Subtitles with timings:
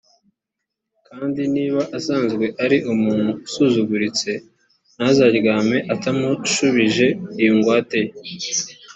[1.07, 4.31] kandi niba asanzwe ari umuntu usuzuguritse,
[4.95, 7.07] ntuzaryame utamushubije
[7.41, 8.11] iyo ngwate ye.